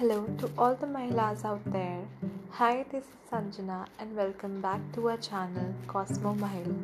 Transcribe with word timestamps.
Hello 0.00 0.26
to 0.38 0.48
all 0.56 0.74
the 0.74 0.86
Mahilas 0.86 1.44
out 1.44 1.60
there. 1.72 2.02
Hi, 2.52 2.86
this 2.90 3.04
is 3.04 3.16
Sanjana 3.30 3.86
and 3.98 4.16
welcome 4.16 4.62
back 4.62 4.80
to 4.94 5.10
our 5.10 5.18
channel 5.18 5.74
Cosmo 5.88 6.32
Mahil. 6.36 6.74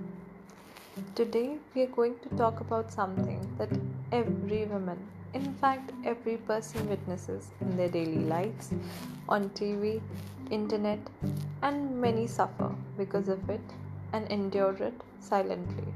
Today 1.14 1.56
we 1.74 1.84
are 1.84 1.92
going 1.94 2.18
to 2.24 2.28
talk 2.36 2.60
about 2.60 2.92
something 2.92 3.40
that 3.56 3.70
every 4.12 4.66
woman, 4.66 4.98
in 5.32 5.54
fact 5.62 5.92
every 6.04 6.36
person 6.36 6.90
witnesses 6.90 7.48
in 7.62 7.74
their 7.78 7.88
daily 7.88 8.22
lives, 8.34 8.70
on 9.30 9.48
TV, 9.60 10.02
internet, 10.50 10.98
and 11.62 11.98
many 11.98 12.26
suffer 12.26 12.70
because 12.98 13.30
of 13.30 13.48
it 13.48 13.76
and 14.12 14.30
endure 14.30 14.76
it 14.90 15.00
silently. 15.20 15.88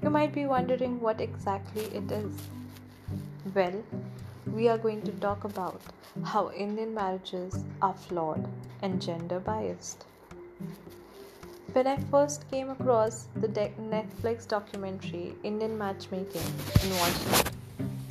You 0.00 0.10
might 0.10 0.32
be 0.32 0.46
wondering 0.46 1.00
what 1.00 1.20
exactly 1.20 1.86
it 1.86 2.08
is. 2.12 2.32
Well, 3.52 3.82
we 4.52 4.68
are 4.68 4.78
going 4.78 5.02
to 5.02 5.12
talk 5.12 5.44
about 5.44 5.80
how 6.24 6.50
Indian 6.52 6.94
marriages 6.94 7.64
are 7.80 7.94
flawed 7.94 8.46
and 8.82 9.00
gender 9.00 9.40
biased. 9.40 10.04
When 11.72 11.86
I 11.86 11.96
first 12.10 12.48
came 12.50 12.70
across 12.70 13.28
the 13.36 13.48
de- 13.48 13.72
Netflix 13.80 14.46
documentary 14.46 15.34
Indian 15.42 15.76
Matchmaking 15.76 16.42
and 16.82 16.92
watched 17.00 17.40
it, 17.40 17.50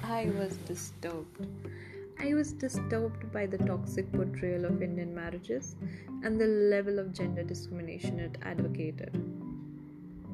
I 0.04 0.26
was 0.38 0.58
disturbed. 0.58 1.48
I 2.20 2.34
was 2.34 2.52
disturbed 2.52 3.32
by 3.32 3.46
the 3.46 3.58
toxic 3.60 4.12
portrayal 4.12 4.66
of 4.66 4.82
Indian 4.82 5.16
marriages 5.16 5.76
and 6.24 6.40
the 6.40 6.48
level 6.48 7.00
of 7.00 7.14
gender 7.14 7.44
discrimination 7.44 8.20
it 8.20 8.38
advocated. 8.42 9.14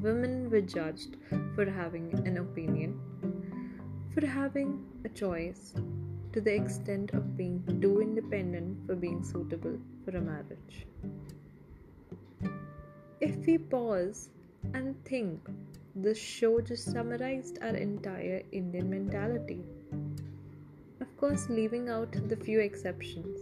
Women 0.01 0.49
were 0.49 0.61
judged 0.61 1.17
for 1.55 1.69
having 1.69 2.13
an 2.25 2.37
opinion, 2.37 2.99
for 4.13 4.25
having 4.25 4.85
a 5.05 5.09
choice, 5.09 5.73
to 6.33 6.41
the 6.41 6.53
extent 6.53 7.11
of 7.13 7.37
being 7.37 7.63
too 7.81 8.01
independent 8.01 8.85
for 8.85 8.95
being 8.95 9.23
suitable 9.23 9.77
for 10.03 10.17
a 10.17 10.21
marriage. 10.21 10.85
If 13.21 13.35
we 13.45 13.57
pause 13.57 14.29
and 14.73 14.95
think, 15.05 15.39
this 15.95 16.17
show 16.17 16.61
just 16.61 16.91
summarized 16.91 17.59
our 17.61 17.75
entire 17.75 18.43
Indian 18.51 18.89
mentality. 18.89 19.63
Of 21.01 21.17
course, 21.17 21.49
leaving 21.49 21.89
out 21.89 22.11
the 22.29 22.35
few 22.35 22.59
exceptions. 22.59 23.39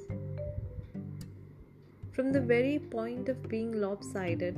From 2.11 2.31
the 2.31 2.41
very 2.41 2.79
point 2.79 3.29
of 3.29 3.47
being 3.47 3.79
lopsided 3.79 4.55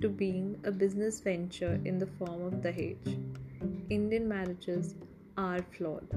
to 0.00 0.08
being 0.08 0.60
a 0.64 0.70
business 0.70 1.20
venture 1.20 1.80
in 1.84 1.98
the 1.98 2.06
form 2.06 2.42
of 2.42 2.54
Dahej, 2.54 2.96
Indian 3.88 4.28
marriages 4.28 4.94
are 5.38 5.62
flawed. 5.76 6.08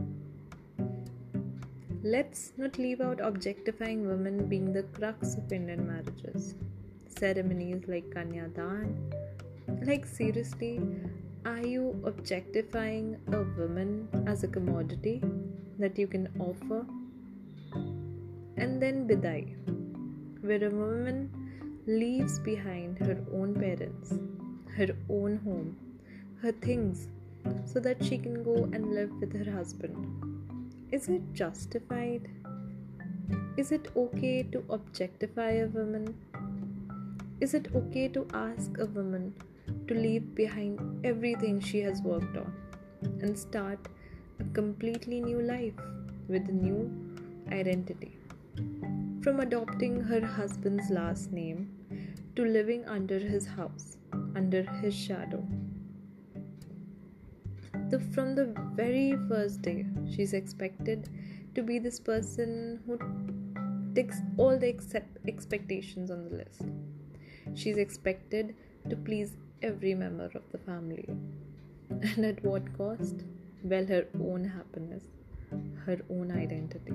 Let's 2.04 2.54
not 2.58 2.80
leave 2.80 3.02
out 3.02 3.20
objectifying 3.22 4.08
women 4.08 4.48
being 4.48 4.74
the 4.74 4.84
crux 4.84 5.36
of 5.36 5.52
Indian 5.54 5.88
marriages. 5.88 6.56
Ceremonies 7.08 7.84
like 7.88 8.10
Kanyadan. 8.10 8.96
Like, 9.84 10.08
seriously, 10.08 10.82
are 11.46 11.66
you 11.66 12.02
objectifying 12.06 13.18
a 13.32 13.44
woman 13.60 14.08
as 14.26 14.44
a 14.44 14.48
commodity 14.48 15.22
that 15.78 16.00
you 16.00 16.08
can 16.08 16.28
offer? 16.40 16.84
And 18.58 18.82
then 18.82 19.08
Bidai, 19.08 19.44
where 20.42 20.66
a 20.66 20.72
woman 20.72 21.30
leaves 21.86 22.40
behind 22.40 22.98
her 22.98 23.18
own 23.32 23.54
parents, 23.54 24.14
her 24.76 24.90
own 25.10 25.38
home, 25.44 25.78
her 26.42 26.52
things, 26.52 27.08
so 27.66 27.80
that 27.80 28.04
she 28.04 28.18
can 28.18 28.44
go 28.44 28.56
and 28.74 28.94
live 28.94 29.12
with 29.20 29.34
her 29.34 29.52
husband 29.52 30.22
is 30.92 31.08
it 31.08 31.22
justified? 31.34 32.30
Is 33.56 33.72
it 33.72 33.88
okay 33.96 34.44
to 34.52 34.62
objectify 34.70 35.52
a 35.52 35.68
woman? 35.68 36.14
Is 37.40 37.54
it 37.54 37.70
okay 37.74 38.10
to 38.10 38.28
ask 38.34 38.78
a 38.78 38.88
woman 38.88 39.34
to 39.88 39.94
leave 39.94 40.36
behind 40.36 41.06
everything 41.06 41.62
she 41.62 41.80
has 41.80 42.02
worked 42.02 42.36
on 42.36 42.54
and 43.22 43.40
start 43.40 43.80
a 44.42 44.44
completely 44.54 45.22
new 45.22 45.42
life 45.42 45.80
with 46.28 46.50
a 46.50 46.52
new 46.52 46.92
identity? 47.54 48.18
From 49.24 49.40
adopting 49.40 50.02
her 50.02 50.26
husband's 50.26 50.90
last 50.90 51.32
name 51.32 51.70
to 52.36 52.44
living 52.44 52.84
under 52.86 53.18
his 53.18 53.48
house, 53.48 53.96
under 54.36 54.64
his 54.82 54.94
shadow 54.94 55.48
the 57.92 58.00
from 58.16 58.34
the 58.36 58.46
very 58.82 59.18
first 59.30 59.62
day 59.62 59.86
she's 60.14 60.34
expected 60.34 61.10
to 61.56 61.62
be 61.62 61.78
this 61.80 62.00
person 62.00 62.80
who 62.86 62.98
ticks 63.94 64.20
all 64.38 64.58
the 64.58 64.70
accept 64.70 65.18
expectations 65.28 66.10
on 66.10 66.24
the 66.24 66.36
list. 66.38 66.62
She's 67.54 67.78
expected 67.78 68.56
to 68.90 68.96
please 68.96 69.34
every 69.62 69.94
member 69.94 70.30
of 70.34 70.44
the 70.52 70.58
family. 70.58 71.06
And 71.90 72.26
at 72.26 72.44
what 72.44 72.72
cost? 72.78 73.26
Well 73.64 73.86
her 73.86 74.06
own 74.20 74.46
happiness 74.46 75.04
her 75.86 76.00
own 76.10 76.32
identity. 76.32 76.94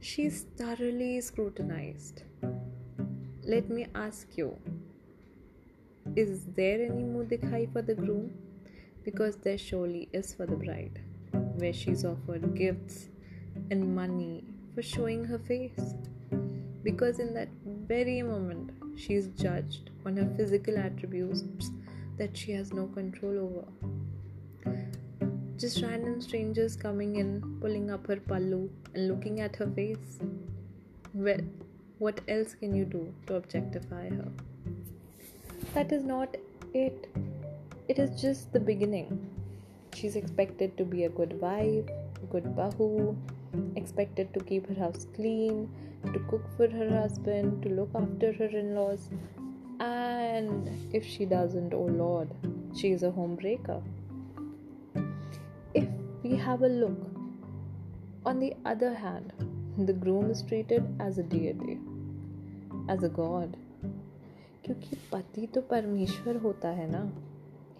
She's 0.00 0.44
thoroughly 0.56 1.20
scrutinized. 1.20 2.22
Let 3.42 3.70
me 3.70 3.86
ask 3.94 4.36
you 4.36 4.56
is 6.14 6.44
there 6.56 6.80
any 6.82 7.02
mudikhai 7.02 7.72
for 7.72 7.82
the 7.82 7.94
groom 7.94 8.30
because 9.06 9.36
there 9.36 9.56
surely 9.56 10.08
is 10.12 10.34
for 10.34 10.46
the 10.46 10.56
bride, 10.56 11.00
where 11.58 11.72
she's 11.72 12.04
offered 12.04 12.56
gifts 12.56 13.08
and 13.70 13.94
money 13.94 14.42
for 14.74 14.82
showing 14.82 15.24
her 15.24 15.38
face. 15.38 15.94
Because 16.82 17.20
in 17.20 17.32
that 17.34 17.48
very 17.64 18.20
moment, 18.22 18.72
she 18.96 19.14
is 19.14 19.28
judged 19.28 19.90
on 20.04 20.16
her 20.16 20.28
physical 20.36 20.76
attributes 20.76 21.70
that 22.18 22.36
she 22.36 22.50
has 22.52 22.72
no 22.72 22.86
control 22.86 23.38
over. 23.46 24.76
Just 25.56 25.82
random 25.82 26.20
strangers 26.20 26.74
coming 26.74 27.16
in, 27.16 27.40
pulling 27.60 27.90
up 27.92 28.08
her 28.08 28.16
pallu, 28.16 28.68
and 28.94 29.06
looking 29.06 29.40
at 29.40 29.54
her 29.54 29.70
face. 29.70 30.18
Well, 31.14 31.40
what 31.98 32.20
else 32.26 32.54
can 32.54 32.74
you 32.74 32.84
do 32.84 33.14
to 33.28 33.36
objectify 33.36 34.08
her? 34.08 34.28
That 35.74 35.92
is 35.92 36.02
not 36.02 36.36
it 36.74 37.08
it 37.87 37.99
is 37.99 38.21
just 38.21 38.53
the 38.53 38.59
beginning. 38.59 39.29
She's 39.93 40.15
expected 40.15 40.77
to 40.77 40.85
be 40.85 41.03
a 41.03 41.09
good 41.09 41.39
wife, 41.41 41.85
good 42.29 42.45
bahu, 42.55 43.15
expected 43.75 44.33
to 44.33 44.39
keep 44.39 44.67
her 44.67 44.75
house 44.75 45.07
clean, 45.15 45.69
to 46.13 46.19
cook 46.29 46.43
for 46.57 46.69
her 46.69 46.89
husband, 46.89 47.61
to 47.63 47.69
look 47.69 47.89
after 47.93 48.31
her 48.33 48.45
in 48.45 48.75
laws, 48.75 49.09
and 49.79 50.69
if 50.93 51.05
she 51.05 51.25
doesn't, 51.25 51.73
oh 51.73 51.89
Lord, 52.01 52.29
she 52.75 52.91
is 52.91 53.03
a 53.03 53.11
homebreaker. 53.11 53.81
If 55.73 55.87
we 56.23 56.35
have 56.35 56.61
a 56.61 56.67
look, 56.67 56.97
on 58.25 58.39
the 58.39 58.53
other 58.65 58.93
hand, 58.93 59.33
the 59.77 59.93
groom 59.93 60.29
is 60.29 60.43
treated 60.43 60.87
as 60.99 61.17
a 61.17 61.23
deity, 61.23 61.79
as 62.87 63.03
a 63.03 63.09
god. 63.09 63.57
क्योंकि 64.65 64.97
पति 65.11 65.47
तो 65.47 65.61
परमेश्वर 65.61 66.37
होता 66.37 66.69
है 66.69 66.87
ना 66.91 67.01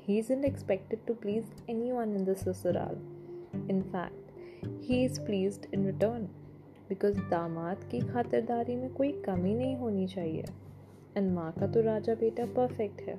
he 0.06 0.18
isn't 0.18 0.44
expected 0.44 1.06
to 1.06 1.14
please 1.14 1.44
anyone 1.68 2.14
in 2.14 2.24
the 2.24 2.34
sasural. 2.34 2.96
In 3.68 3.82
fact, 3.82 4.14
he 4.80 5.04
is 5.04 5.18
pleased 5.18 5.66
in 5.72 5.84
return 5.84 6.28
because 6.88 7.16
दामाद 7.30 7.76
की 7.94 8.00
mein 8.04 8.94
koi 8.94 9.12
कोई 9.12 9.56
nahi 9.56 9.78
honi 9.80 10.06
chahiye. 10.06 10.48
And 11.16 11.38
and 11.38 11.58
ka 11.58 11.66
to 11.66 11.82
raja 11.82 12.14
राजा 12.14 12.54
perfect 12.54 13.02
hai. 13.06 13.16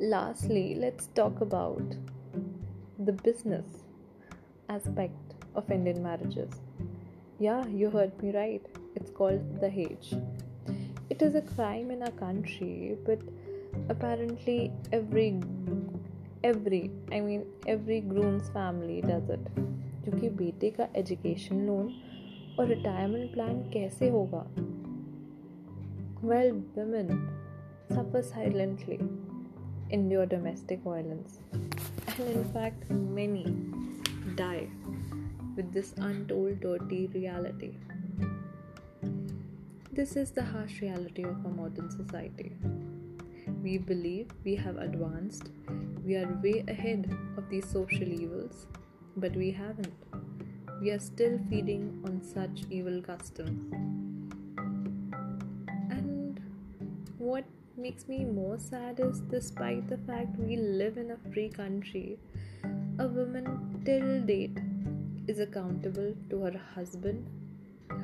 Lastly, 0.00 0.74
let's 0.74 1.06
talk 1.14 1.40
about 1.40 1.96
the 2.98 3.12
business 3.12 3.64
aspect 4.68 5.34
of 5.54 5.70
Indian 5.70 6.02
marriages. 6.02 6.50
Yeah, 7.38 7.66
you 7.66 7.90
heard 7.90 8.22
me 8.22 8.32
right. 8.32 8.66
It's 8.96 9.10
called 9.10 9.60
Dahej. 9.60 10.22
It 11.10 11.22
is 11.22 11.34
a 11.34 11.42
crime 11.42 11.90
in 11.90 12.02
our 12.02 12.10
country, 12.10 12.98
but 13.06 13.20
apparently 13.89 14.71
every 14.91 15.27
every 16.43 16.91
i 17.11 17.19
mean 17.19 17.45
every 17.67 18.01
groom's 18.01 18.49
family 18.49 19.01
does 19.01 19.29
it 19.29 19.49
क्योंकि 20.03 20.29
बेटे 20.43 20.69
का 20.71 20.87
education 20.95 21.65
loan 21.67 21.91
और 22.59 22.67
retirement 22.67 23.33
plan 23.33 23.61
कैसे 23.73 24.09
होगा 24.09 24.45
well 26.27 26.51
women 26.77 27.11
suffer 27.91 28.21
silently 28.29 28.97
endure 29.97 30.25
domestic 30.33 30.81
violence 30.87 31.39
and 31.53 32.31
in 32.33 32.43
fact 32.55 32.89
many 33.19 33.45
die 34.41 34.67
with 35.55 35.71
this 35.77 35.93
untold 36.09 36.59
dirty 36.65 37.01
reality 37.15 37.71
this 39.99 40.15
is 40.15 40.31
the 40.31 40.45
harsh 40.51 40.81
reality 40.81 41.23
of 41.23 41.45
our 41.45 41.55
modern 41.61 41.89
society 41.91 42.51
we 43.64 43.78
believe 43.78 44.28
we 44.44 44.54
have 44.54 44.76
advanced, 44.76 45.48
we 46.04 46.16
are 46.16 46.38
way 46.42 46.62
ahead 46.68 47.10
of 47.38 47.48
these 47.48 47.66
social 47.66 48.12
evils, 48.22 48.66
but 49.16 49.34
we 49.34 49.50
haven't. 49.50 49.94
we 50.80 50.90
are 50.90 50.98
still 50.98 51.38
feeding 51.48 51.84
on 52.06 52.20
such 52.22 52.64
evil 52.78 53.00
customs. 53.00 53.72
And 55.90 56.40
what 57.18 57.44
makes 57.76 58.06
me 58.06 58.18
more 58.24 58.58
sad 58.58 59.00
is 59.00 59.20
despite 59.20 59.88
the 59.88 59.96
fact 60.08 60.38
we 60.38 60.56
live 60.56 60.98
in 60.98 61.12
a 61.12 61.32
free 61.32 61.48
country, 61.48 62.18
a 62.98 63.08
woman 63.08 63.82
till 63.86 64.20
date 64.32 64.58
is 65.26 65.40
accountable 65.40 66.14
to 66.28 66.40
her 66.42 66.60
husband, 66.74 67.26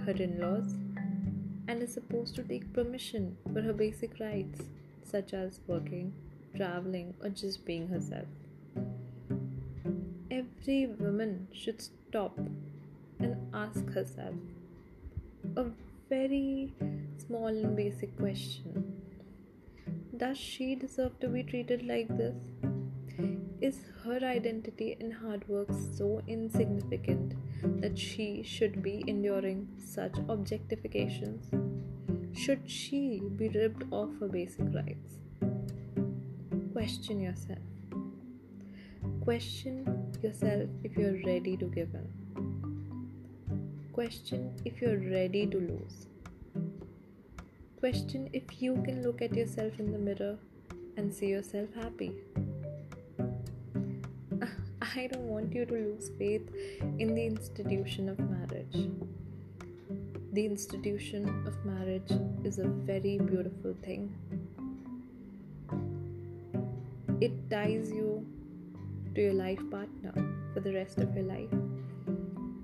her 0.06 0.12
in 0.12 0.40
laws, 0.40 0.74
and 1.68 1.82
is 1.82 1.92
supposed 1.92 2.34
to 2.36 2.42
take 2.42 2.72
permission 2.72 3.36
for 3.52 3.60
her 3.60 3.74
basic 3.74 4.18
rights, 4.20 4.62
such 5.04 5.34
as 5.34 5.60
working, 5.66 6.12
traveling, 6.56 7.14
or 7.22 7.30
just 7.30 7.64
being 7.64 7.88
herself. 7.88 8.26
Every 10.30 10.86
woman 10.86 11.48
should 11.52 11.80
stop 11.82 12.38
and 13.18 13.36
ask 13.52 13.86
herself 13.90 14.34
a 15.56 15.66
very 16.08 16.72
small 17.18 17.48
and 17.48 17.76
basic 17.76 18.16
question 18.16 19.02
Does 20.16 20.38
she 20.38 20.74
deserve 20.74 21.18
to 21.20 21.28
be 21.28 21.42
treated 21.42 21.86
like 21.86 22.08
this? 22.16 22.36
Is 23.60 23.84
her 24.04 24.18
identity 24.22 24.96
and 25.00 25.12
hard 25.12 25.46
work 25.48 25.68
so 25.96 26.22
insignificant 26.26 27.34
that 27.82 27.98
she 27.98 28.42
should 28.42 28.82
be 28.82 29.04
enduring 29.06 29.68
such 29.78 30.16
objectifications? 30.28 31.69
Should 32.32 32.70
she 32.70 33.22
be 33.36 33.48
ripped 33.48 33.84
off 33.90 34.10
her 34.20 34.28
basic 34.28 34.72
rights? 34.74 35.18
Question 36.72 37.20
yourself. 37.20 37.58
Question 39.22 40.12
yourself 40.22 40.68
if 40.84 40.96
you're 40.96 41.20
ready 41.26 41.56
to 41.56 41.66
give 41.66 41.94
in. 41.94 42.08
Question 43.92 44.52
if 44.64 44.80
you're 44.80 44.98
ready 44.98 45.46
to 45.46 45.58
lose. 45.58 46.06
Question 47.80 48.30
if 48.32 48.62
you 48.62 48.80
can 48.84 49.02
look 49.02 49.20
at 49.20 49.34
yourself 49.34 49.78
in 49.78 49.90
the 49.92 49.98
mirror 49.98 50.38
and 50.96 51.12
see 51.12 51.26
yourself 51.26 51.68
happy. 51.74 52.12
I 54.80 55.06
don't 55.06 55.28
want 55.28 55.54
you 55.54 55.66
to 55.66 55.72
lose 55.72 56.10
faith 56.18 56.48
in 56.98 57.14
the 57.14 57.26
institution 57.26 58.08
of 58.08 58.18
marriage. 58.18 58.88
The 60.32 60.46
institution 60.46 61.44
of 61.44 61.64
marriage 61.64 62.12
is 62.44 62.60
a 62.60 62.68
very 62.68 63.18
beautiful 63.18 63.74
thing. 63.82 64.14
It 67.20 67.32
ties 67.50 67.90
you 67.90 68.24
to 69.16 69.20
your 69.20 69.32
life 69.32 69.58
partner 69.72 70.14
for 70.54 70.60
the 70.60 70.72
rest 70.72 70.98
of 70.98 71.12
your 71.16 71.24
life, 71.24 71.50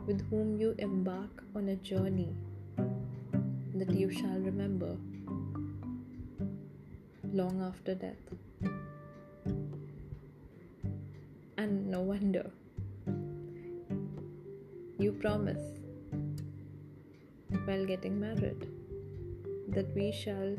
with 0.06 0.22
whom 0.30 0.56
you 0.60 0.76
embark 0.78 1.42
on 1.56 1.70
a 1.70 1.74
journey 1.74 2.36
that 3.74 3.90
you 3.90 4.12
shall 4.12 4.38
remember 4.38 4.96
long 7.32 7.60
after 7.62 7.96
death. 7.96 8.14
And 11.58 11.90
no 11.90 12.00
wonder. 12.00 12.48
You 15.00 15.10
promise 15.10 15.80
while 17.66 17.84
getting 17.84 18.18
married 18.20 18.66
that 19.68 19.94
we 19.94 20.10
shall 20.12 20.56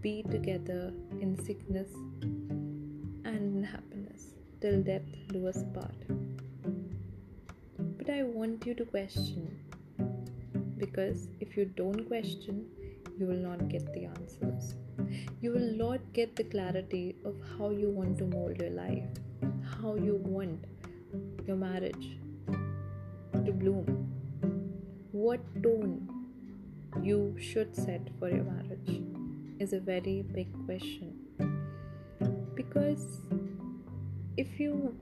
be 0.00 0.22
together 0.30 0.92
in 1.20 1.36
sickness 1.44 1.88
and 2.22 3.56
in 3.56 3.62
happiness 3.62 4.34
till 4.60 4.82
death 4.82 5.08
do 5.28 5.46
us 5.46 5.62
part. 5.74 6.00
But 7.98 8.10
I 8.10 8.22
want 8.22 8.66
you 8.66 8.74
to 8.74 8.84
question 8.84 9.46
because 10.78 11.28
if 11.40 11.56
you 11.56 11.64
don't 11.64 12.06
question, 12.06 12.66
you 13.18 13.26
will 13.26 13.44
not 13.50 13.68
get 13.68 13.92
the 13.92 14.04
answers. 14.06 14.74
You 15.40 15.52
will 15.52 15.72
not 15.84 16.00
get 16.12 16.36
the 16.36 16.44
clarity 16.44 17.16
of 17.24 17.34
how 17.56 17.70
you 17.70 17.90
want 17.90 18.18
to 18.18 18.24
mold 18.24 18.60
your 18.60 18.70
life 18.70 19.08
how 19.82 19.94
you 19.94 20.16
want 20.24 20.64
your 21.46 21.56
marriage 21.56 22.18
to 23.44 23.52
bloom, 23.52 23.86
what 25.28 25.48
tone 25.62 25.96
you 27.06 27.16
should 27.46 27.74
set 27.76 28.06
for 28.18 28.28
your 28.34 28.44
marriage 28.44 28.92
is 29.64 29.74
a 29.74 29.80
very 29.88 30.22
big 30.36 30.54
question. 30.64 31.10
Because 32.54 33.04
if 34.38 34.58
you 34.58 34.94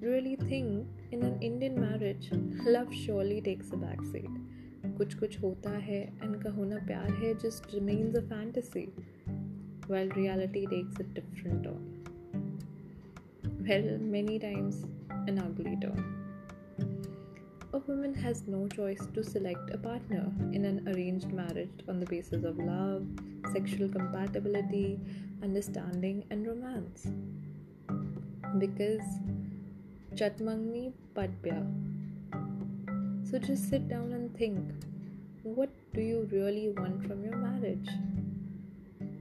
really 0.00 0.36
think 0.36 0.86
in 1.12 1.22
an 1.22 1.36
Indian 1.42 1.78
marriage, 1.78 2.30
love 2.76 2.94
surely 3.02 3.42
takes 3.42 3.76
a 3.76 3.80
backseat. 3.84 4.40
Kuch 4.96 5.18
kuch 5.20 5.38
hota 5.44 5.76
hai 5.90 6.00
and 6.22 6.42
Kaho 6.46 6.66
Naa 6.72 6.82
Pyaar 6.88 7.12
Hai 7.20 7.34
just 7.44 7.70
remains 7.74 8.20
a 8.24 8.26
fantasy, 8.34 8.88
while 9.86 10.18
reality 10.22 10.66
takes 10.74 11.06
a 11.06 11.08
different 11.20 11.64
tone. 11.64 11.86
Well, 13.68 13.96
many 14.18 14.38
times 14.50 14.84
an 15.26 15.38
ugly 15.48 15.78
tone 15.86 16.23
A 17.73 17.77
woman 17.77 18.15
has 18.15 18.43
no 18.47 18.67
choice 18.67 19.05
to 19.13 19.23
select 19.23 19.69
a 19.73 19.77
partner 19.77 20.31
in 20.51 20.65
an 20.65 20.87
arranged 20.87 21.31
marriage 21.31 21.83
on 21.87 21.99
the 21.99 22.05
basis 22.05 22.43
of 22.43 22.57
love, 22.57 23.05
sexual 23.53 23.87
compatibility, 23.87 24.99
understanding, 25.43 26.23
and 26.31 26.47
romance. 26.47 27.07
Because 28.57 29.03
Chatmangni 30.15 30.93
Padbya. 31.15 31.59
So 33.29 33.37
just 33.37 33.69
sit 33.69 33.87
down 33.87 34.13
and 34.13 34.35
think 34.35 34.59
what 35.43 35.69
do 35.93 36.01
you 36.01 36.27
really 36.31 36.69
want 36.69 37.05
from 37.05 37.23
your 37.23 37.37
marriage? 37.37 37.87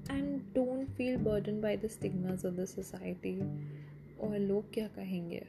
And 0.08 0.43
don't 0.55 0.88
feel 0.96 1.19
burdened 1.19 1.61
by 1.61 1.76
the 1.76 1.88
stigmas 1.88 2.44
of 2.44 2.56
the 2.56 2.67
society 2.67 3.37
और 4.20 4.38
लोग 4.38 4.73
क्या 4.75 4.87
कहेंगे 4.96 5.43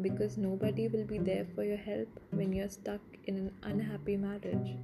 because 0.00 0.36
nobody 0.36 0.88
will 0.88 1.04
be 1.04 1.18
there 1.18 1.46
for 1.54 1.64
your 1.64 1.76
help 1.76 2.08
when 2.30 2.52
you're 2.52 2.68
stuck 2.68 3.00
in 3.24 3.36
an 3.36 3.52
unhappy 3.62 4.16
marriage. 4.16 4.76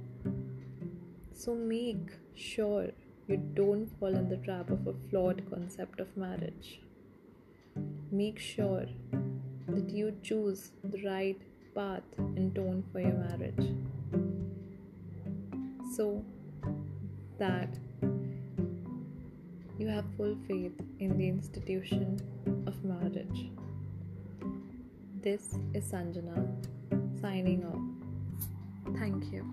So 1.33 1.53
make 1.55 2.11
sure 2.35 2.87
you 3.27 3.37
don't 3.37 3.87
fall 3.99 4.15
in 4.15 4.29
the 4.29 4.37
trap 4.37 4.69
of 4.69 4.87
a 4.87 4.93
flawed 5.09 5.43
concept 5.49 5.99
of 5.99 6.15
marriage. 6.17 6.81
Make 8.11 8.39
sure 8.39 8.85
that 9.67 9.89
you 9.89 10.15
choose 10.21 10.71
the 10.83 11.01
right 11.03 11.39
path 11.73 12.03
and 12.17 12.53
tone 12.53 12.83
for 12.91 12.99
your 12.99 13.13
marriage 13.13 13.73
so 15.95 16.23
that 17.39 17.69
you 19.77 19.87
have 19.87 20.05
full 20.17 20.37
faith 20.47 20.79
in 20.99 21.17
the 21.17 21.27
institution 21.27 22.19
of 22.67 22.83
marriage. 22.83 23.49
This 25.23 25.57
is 25.73 25.89
Sanjana 25.89 26.51
signing 27.21 27.63
off. 27.63 28.97
Thank 28.99 29.31
you. 29.31 29.49